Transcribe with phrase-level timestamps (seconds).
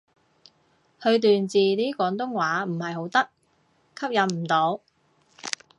[0.99, 3.29] 佢段字啲廣東話唔係好得，
[3.99, 4.81] 吸引唔到